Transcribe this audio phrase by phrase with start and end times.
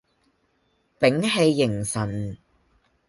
[0.97, 2.35] 屏氣凝神